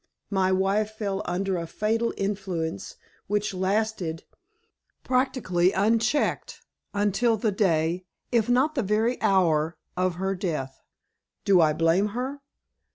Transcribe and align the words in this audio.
My 0.31 0.51
wife 0.51 0.95
fell 0.95 1.21
under 1.25 1.57
a 1.57 1.67
fatal 1.67 2.11
influence 2.17 2.95
which 3.27 3.53
lasted, 3.53 4.23
practically 5.03 5.73
unchecked, 5.73 6.63
until 6.91 7.37
the 7.37 7.51
day, 7.51 8.07
if 8.31 8.49
not 8.49 8.73
the 8.73 8.81
very 8.81 9.21
hour, 9.21 9.77
of 9.95 10.15
her 10.15 10.33
death. 10.33 10.81
Do 11.45 11.61
I 11.61 11.73
blame 11.73 12.07
her? 12.17 12.41